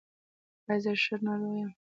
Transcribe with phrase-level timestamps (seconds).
[0.67, 1.71] ایا زه ښه ناروغ یم؟